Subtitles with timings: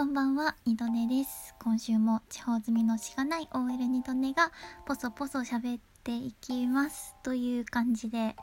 [0.00, 1.54] こんばんは、二度寝です。
[1.62, 4.50] 今週も地方済みのしがない OL 二度寝が
[4.86, 7.14] ポソポソ喋っていきます。
[7.22, 8.34] という感じで、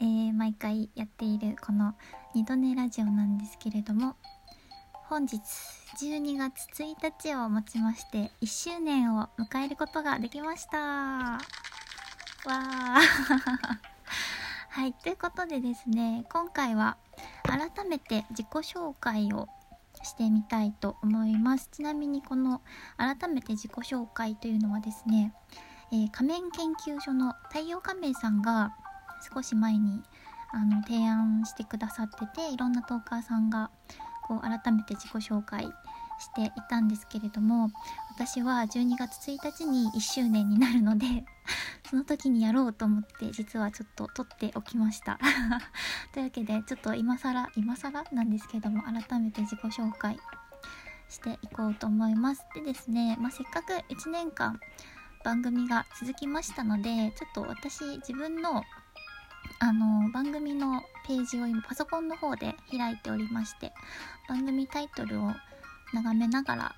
[0.00, 1.96] えー毎回やっているこの
[2.32, 4.14] 二度寝ラジオなんですけれども、
[5.08, 5.40] 本日
[5.98, 10.78] 12月1日をもちまして1周年を迎えることができました。
[10.78, 13.00] わー。
[14.70, 16.96] はい、ということでですね、今回は
[17.42, 19.48] 改めて自己紹介を
[20.04, 21.68] してみたいと思います。
[21.72, 22.62] ちなみにこの
[22.96, 25.34] 改めて自己紹介というのはですね、
[25.92, 28.74] えー仮面研究所の太陽仮面さんが
[29.34, 30.02] 少し前に
[30.52, 33.70] あの提案してくださってていろんなトーカーさんが
[34.26, 35.68] こう改めて自己紹介
[36.18, 37.70] していたんですけれども
[38.14, 41.24] 私は12月1日に1周年になるので
[41.88, 45.18] その時にやろうと思って実はちょっと撮っておきました。
[46.12, 48.04] というわけでちょっと今更今更？
[48.12, 50.18] なんですけども改めて自己紹介
[51.08, 52.44] していこうと思います。
[52.54, 54.58] でですね、まあ、せっかく1年間
[55.24, 58.62] 番組が続きましたのでちょっと私自分の
[59.60, 63.72] あの番組のページを今パソコンの方で開いておりまして
[64.28, 65.32] 番組タイトルを
[65.94, 66.74] 眺めながら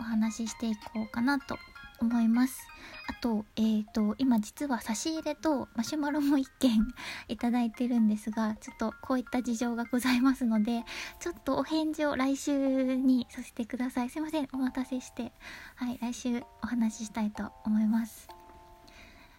[0.00, 1.56] お話ししていこうかなと
[2.00, 2.66] 思います。
[3.08, 6.92] あと,、えー、と今実は差し入れとマシュマロも1件
[7.28, 10.84] いただいてるんですがちょっとこういった事情がございますので
[11.20, 14.10] ちょっとお返事を来週にさせてください。
[14.10, 15.32] すいませんお待たせして。
[15.76, 18.28] はい来週お話ししたいと思います。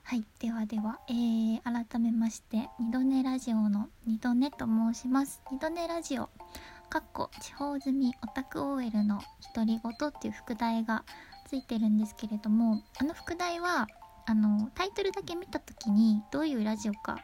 [0.04, 5.42] はいではでは、えー、改めまして二度寝ラジオの二度寝と申します。
[5.52, 6.30] 二度寝ラジオ。
[6.90, 9.22] かっこ地方住みオタク OL の
[9.54, 11.04] 独り言っていう副題が
[11.48, 13.88] ついてるんですけれどもあの副題は
[14.26, 17.20] あのタイトルだけ見た時にどういうラジオか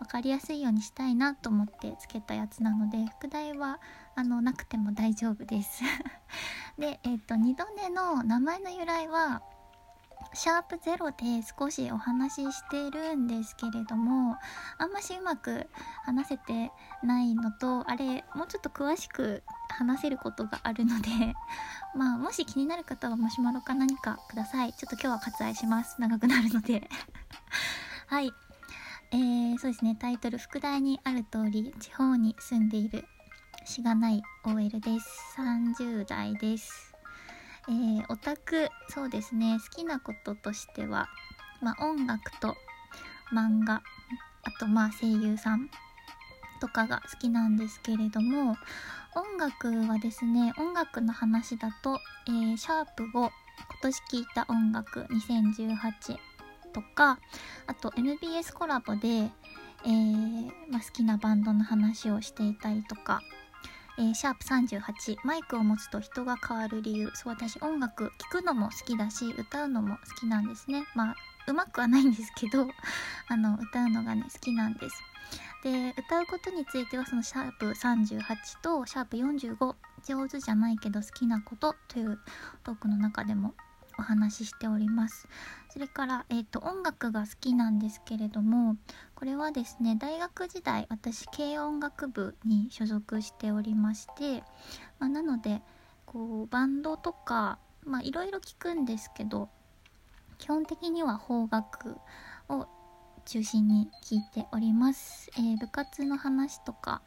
[0.00, 3.80] 分かりやすいようにしたいなと思ってつけたやつなので副題は
[4.16, 5.82] あのなくても大丈夫です。
[6.78, 9.42] でえっ、と二度寝の名前の由来は
[10.34, 11.16] シャープゼロで
[11.58, 14.36] 少しお話ししてるんですけれども
[14.78, 15.66] あんましうまく
[16.04, 16.70] 話せて
[17.02, 21.08] ないのとあれもうちょっと詳しく話せることがあるので
[21.94, 24.72] まあもし気になる方はマシュマロか何かください。
[24.72, 26.00] ちょっと今日は割愛します。
[26.00, 26.88] 長くなるので。
[28.08, 28.32] はい。
[29.10, 29.94] えー、そうですね。
[29.96, 33.06] タイトル副題にある通り地方に住んでいる
[33.64, 35.36] しがない OL です。
[35.36, 36.91] 30代です。
[37.68, 39.58] えー、オタクそうですね。
[39.58, 41.08] 好きなこととしては、
[41.60, 42.56] まあ、音楽と
[43.32, 43.82] 漫画
[44.44, 45.70] あとまあ声優さん
[46.60, 48.56] とかが好きなんですけれども
[49.14, 53.30] 音楽はですね音楽の話だと、えーシャープ5今
[53.82, 56.16] 年聴いた音楽2018
[56.72, 57.18] とか
[57.66, 63.20] あと MBS コラボで、えーまあ、好きなバンドの話をしていたりとか
[63.98, 67.10] えーシャープ38マイクを持つと人が変わる理由。
[67.14, 70.84] そう私音楽聴くのも好きだし歌うのも好きなんですね。
[70.94, 71.16] まあ
[71.46, 72.68] うまくはないんですけど
[73.28, 75.02] あの歌うのがね好きなんです。
[75.62, 82.18] で歌うことについてはそのシャープ38とシャープ45上手じゃないけど好きなことという
[82.64, 83.54] トークの中でも
[83.98, 85.28] お話ししております。
[85.72, 88.76] それから、えー、と音楽が好きなんですけれども
[89.14, 94.42] これはですね大学時代私軽音楽部に所属しておりまして、
[94.98, 95.62] まあ、なので
[96.04, 97.58] こうバンドとか
[98.02, 99.48] いろいろ聞くんですけど
[100.36, 101.96] 基本的には邦楽
[102.50, 102.66] を
[103.24, 107.00] 中心に聞いております、えー部活の話とか、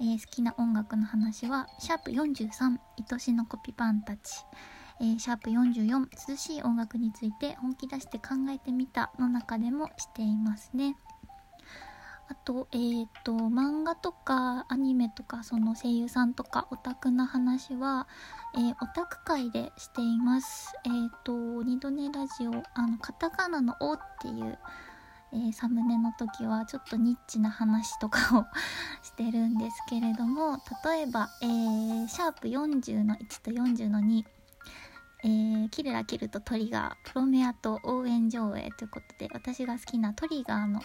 [0.00, 2.78] えー好きな音楽の話はシャープ43
[3.12, 4.44] 愛しのコピパンたち。
[5.00, 10.96] えーシャープ44涼しい音楽について本気出して考えてみたの中でもしていますね。
[12.30, 18.06] あとえー、と漫画とかアニメとかその声優さんとかオタクな話は、
[18.54, 20.74] えーオタク界でしています。
[20.84, 20.92] えっ、
[21.24, 24.58] と二度寝ラジオあのカタカナの「お」っていう
[25.32, 28.44] えーサムネの時はちょっとニッチな話とかを
[29.02, 34.24] してるんですけれども例えば、えーシャープ40の1と40の2
[35.24, 40.80] えーキルラキルとトリガープロメアと応援上映ということで私が好きなトリガーの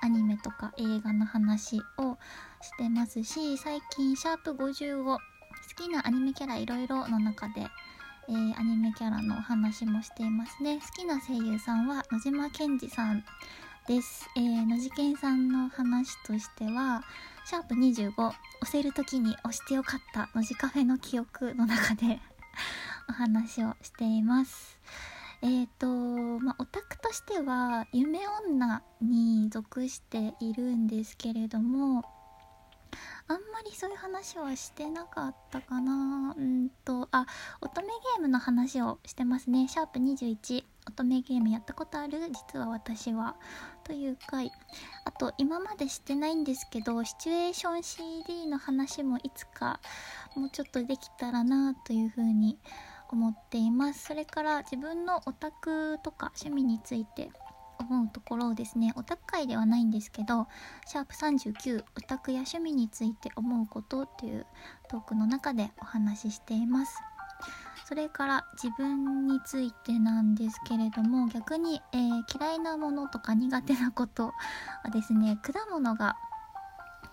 [0.00, 2.16] アニメとか映画の話を
[2.62, 5.18] してますし最近シャープ55好
[5.76, 7.66] きなアニメキャラいろいろの中で、
[8.28, 10.78] えーアニメキャラのお話もしていますね。
[10.80, 13.24] 好きな声優さんは野島健二さん
[13.88, 17.02] です、えー、野次健さんの話としては
[17.46, 22.20] シャープ25押せる時に押してよかった野次カフェの記憶の中で。
[23.08, 24.78] お話をしています。
[25.42, 32.04] えっ、とまあオタクとしては夢女に属しているんですけれども
[33.30, 36.34] あんまりそういう話はしてなかったかな。
[36.36, 37.26] うんとあ
[37.60, 39.68] 乙女ゲームの話をしてますね。
[39.68, 42.18] シャープ21乙女ゲームやったことある？
[42.30, 43.36] 実は私は。
[43.84, 44.50] という回。
[45.04, 49.78] あと今までしてないんですけどシチュエーション CD の話もいつか
[50.34, 54.06] もうちょっとできたらなというふうに思思っています。
[54.06, 57.30] それから自分のオタクとか趣味について
[57.78, 60.48] 思うところをですねオタク界ではないんですけど
[60.86, 64.46] シャープ39オタクや趣味について思うことっていう
[64.88, 66.98] トークの中でお話ししています。
[67.86, 74.26] それから自分についてなんですけれども逆に、えー、嫌いなものとか苦手なこと
[74.84, 76.16] はですね果物が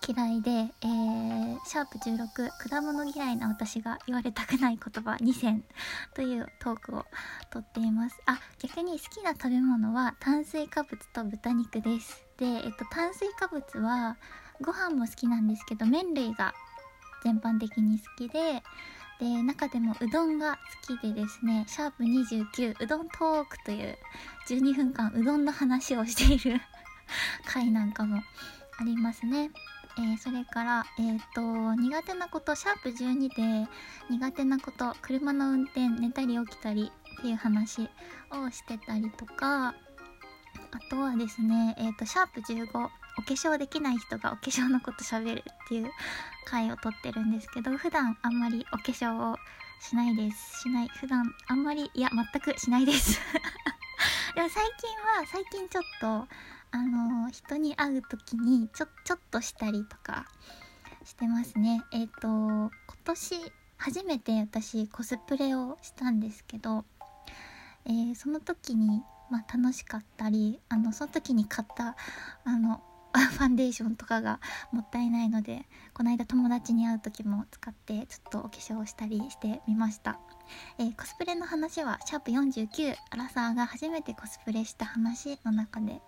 [0.06, 5.64] 嫌いで、えー、シャープ16果物嫌いな私が言われたくない言葉2選
[6.14, 7.04] というトークを
[7.50, 8.20] とっています。
[8.26, 12.24] あ逆に好きな食べ物は炭水化物と豚肉です。
[12.38, 14.16] で、えっと、炭水化物は
[14.60, 16.54] ご飯も好きなんですけど麺類が
[17.22, 18.62] 全般的に好きで
[19.18, 20.58] で中でもうどんが
[20.88, 23.96] 好きでですねシャープ29うどんトークという
[24.48, 26.60] 12分間うどんの話をしている
[27.46, 28.22] 回なんかも
[28.78, 29.50] ありますね。
[29.98, 33.68] えー、それから、えーと、苦手なことシャープ12で
[34.10, 37.88] 苦手なこと車の運転寝たり起きたりっていう話
[38.30, 39.74] をしてたりとかあ
[40.90, 42.88] とはですね、えーと、シャープ15
[43.18, 45.90] お化粧できない人がお化粧のこと喋るっていう
[46.44, 49.36] 回をとってるんですけど普段あんまりお化粧を
[49.80, 53.20] しないですしない普段あんまりいや全くしないです。
[54.34, 54.90] でも最近
[55.20, 56.28] は最近ちょっと
[56.76, 60.26] あの人に会う時にちょちょっとしたりとか
[61.06, 61.82] してますね。
[61.90, 62.70] えっ、ー、と今
[63.04, 63.34] 年
[63.78, 66.84] 初めて私コスプレをしたんですけど、
[67.86, 71.96] えー、その時に、まあ、楽しかったりあのその時に買った
[72.44, 72.82] あの
[73.16, 74.38] ファンデーションとかが
[74.70, 80.18] もったいないのでこの間友達に会う時も使ってちょっとお化粧をしたりしてみました、
[80.78, 86.02] えー、コスプレの話はシャープ49アラサーが初めてコスプレした話の中で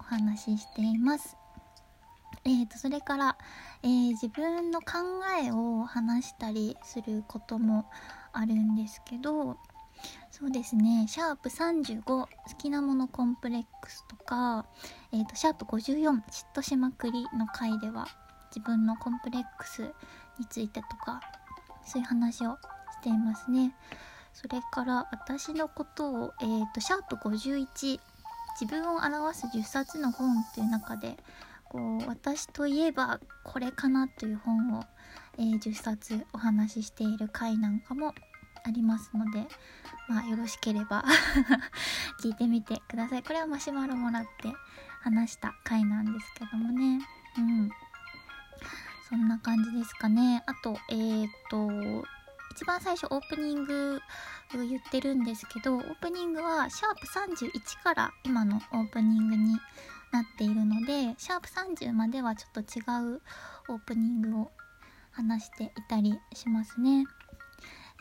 [0.00, 1.36] お話ししています。
[2.44, 3.36] えーと、それから、
[3.82, 4.98] えー、自分の考
[5.44, 7.84] えを話したりすることも
[8.32, 9.58] あるんですけど
[10.30, 14.64] そうですねシャープ35好きなものコンプレックスとか、
[15.12, 18.08] えーと、シャープ54嫉妬しまくりの回では
[18.54, 19.82] 自分のコンプレックス
[20.38, 21.20] についてとか
[21.84, 22.56] そういう話をし
[23.02, 23.74] ていますね
[24.32, 28.00] それから私のことを、えーとシャープ51
[28.60, 31.16] 自分を表す10冊の本っていう中で
[31.64, 34.84] こう私といえばこれかなという本を、
[35.38, 38.14] えー、10冊お話ししている回なんかも
[38.64, 39.46] ありますので、
[40.08, 41.04] まあ、よろしければ
[42.22, 43.22] 聞いてみてください。
[43.22, 44.52] これはマシュマロもらって
[45.00, 47.00] 話した回なんですけどもね。
[47.38, 47.70] うん。
[49.08, 50.42] そんな感じですかね。
[50.46, 52.04] あとえー、と
[52.60, 54.02] 一番最初オープニング
[54.52, 59.56] 言ってるんですけどオープニングはシャープ31から今のオープニングに
[60.12, 62.82] なっているのでシャープ30まではちょっと違
[63.14, 63.22] う
[63.70, 64.50] オープニングを
[65.10, 67.06] 話していたりしますね。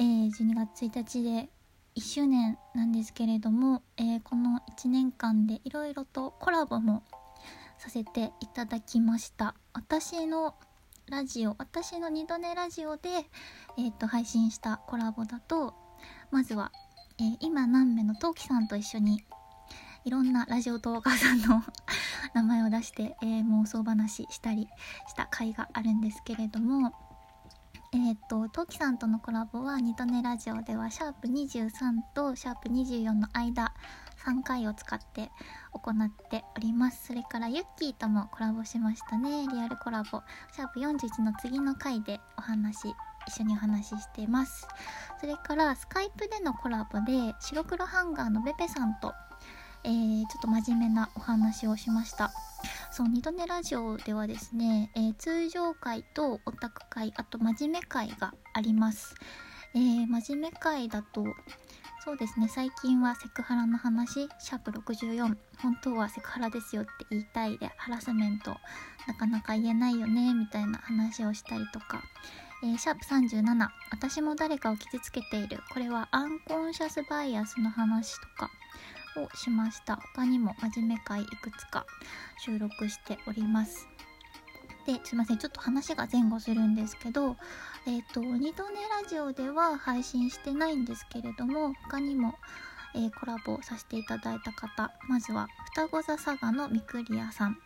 [0.01, 1.49] えー、12月1日で
[1.95, 7.03] 1周年なんですけれども、えー、この1年間でいろいろとコラボも
[7.77, 10.53] させていただきました私の
[11.09, 13.09] ラジオ私の二度寝ラジオで、
[13.79, 15.73] えーと、配信したコラボだと
[16.29, 16.71] まずは、
[17.19, 19.23] えー、今何名のトウキさんと一緒に
[20.05, 21.63] いろんなラジオ動画さんの
[22.35, 24.69] 名前を出して、えー、妄想話したり
[25.07, 26.93] した回があるんですけれども
[27.91, 31.73] えっ、ー、と、トウキさんとのコラボは、ニトネラジオでは、シャープ23
[32.13, 33.73] とシャープ24の間、
[34.29, 35.31] 3回を使って
[35.71, 37.07] 行っております。
[37.07, 39.47] それからユッキーともコラボしましたね。
[39.47, 40.21] リアルコラボ。
[40.53, 42.93] シャープ41の次の回でお話
[43.27, 44.67] 一緒にお話ししています。
[45.19, 49.13] それからスカイプでのコラボで白黒ハンガーのベペさんと
[49.83, 52.31] えー、ちょっと真面目なお話をしました。
[52.91, 59.15] そう二度寝ラジオではですね、えー、通常回とオタク会あと真面目会があります。
[59.73, 61.23] えー、真面目会だと
[62.09, 62.47] そうですね。
[62.47, 68.57] 最近はセクハラの話シャープ64本当はセクハラですよって言いたいでハラスメント
[69.07, 72.01] なかなか言えないよねみたいな話をしたりとか、
[72.63, 75.59] えー、シャープ37私も誰かを傷つけている。
[75.71, 78.49] これはアンコンシャスバイアスの話とか。
[79.17, 79.97] をしました。
[80.15, 81.85] 他にも真面目会いくつか
[82.39, 83.88] 収録しております。
[84.85, 87.35] ですいませんちょっと話が前後するんですけど
[87.85, 92.35] えっ、ー、と二度寝ラジオでは配信してないんですけれども他にも、
[92.95, 97.57] えー、コラボさせていただいた方まずは双子座佐賀のみくりやさん。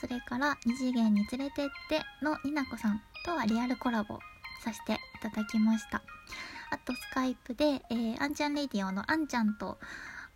[0.00, 4.20] それから二次元に連れてってのになこさんとはリアルコラボ
[4.64, 6.02] させていただきました。
[6.70, 9.78] あとスカイプで、えー、アンちゃんレディオのあんちゃんと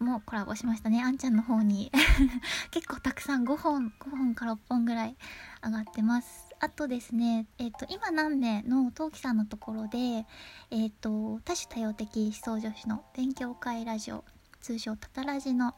[0.03, 1.91] もコラボしましたねあんちゃんの方に。
[2.71, 5.17] 結構たくさん5本5本から6本ぐらい
[5.65, 6.49] 上がってます。
[6.61, 14.25] あとですねえっ、ー、と今何名の陶器さんのところでえっ、ー、と多種多様的思想女子の勉強会ラジオ
[14.61, 15.75] 通称タタラジの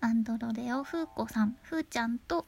[0.00, 2.46] アンドロレオフーコさんふーちゃんと、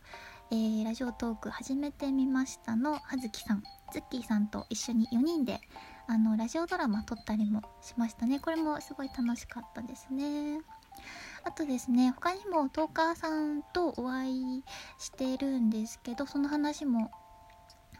[0.51, 5.61] えー、ラジオトーク始めてみましたのはずきさんズッキーさんと一緒に4人で
[6.09, 8.39] あのラジオドラマ撮ったりもしましたね。
[8.39, 10.61] これもすごい楽しかったですね。
[11.45, 14.65] あとですね他にもトーカーさんとお会い
[14.99, 17.11] してるんですけどその話も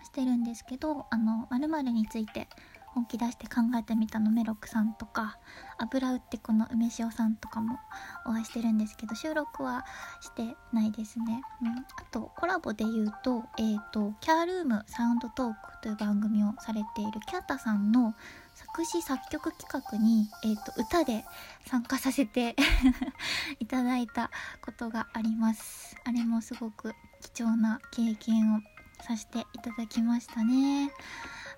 [0.05, 2.49] してるんですけどあの〇〇について
[2.97, 5.39] 本気出して考えてみたのメロックさんとか
[5.77, 7.79] 油売ってこの梅塩さんとかも
[8.25, 9.85] お会いしてるんですけど収録は
[10.23, 18.15] してないですね、うん、あとコラボで言うと,、えーと、キャールームサウンドトークという番組をされているキャータさんの
[18.57, 21.25] 作詞作曲企画に、えーと、歌で
[21.67, 22.57] 参加させて
[23.61, 24.31] いただいた
[24.65, 25.95] ことがあります。
[26.05, 26.95] あれもすごく
[27.35, 28.61] 貴重な経験を
[29.03, 30.91] させていただきましたね。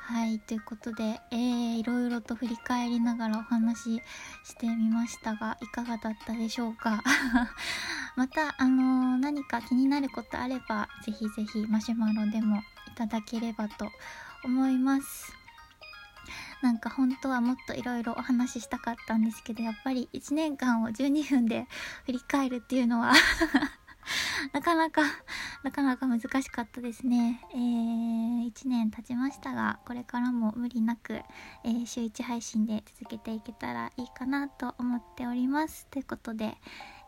[0.00, 4.02] はいということで、えー、いろいろと振り返りながらお話し
[4.44, 7.02] してみましたがいかがだったでしょうか？
[8.16, 12.62] またあのー、何か気になることあればぜひぜひマシュマロでもい
[12.96, 13.88] ただければと
[14.44, 15.32] 思います。
[16.62, 21.66] なんか本当はもっといろいろお話ししたかったんですけどやっぱり1年間を12分で
[22.06, 23.12] 振り返るっていうのは
[24.52, 25.02] なかなか、
[25.62, 27.44] なかなか難しかったですね。
[27.52, 31.14] えー、1年経ちましたが、これからも無理なく、
[31.64, 35.86] えー、週1配信で続けていけたらいいかなと思っております。
[35.90, 36.56] ということで、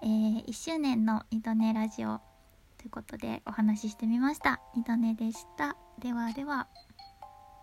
[0.02, 2.20] えー、1周年の二度寝ラジオ
[2.78, 4.60] ということでお話ししてみました。
[4.74, 5.76] 二度寝でした。
[5.98, 6.68] ではでは。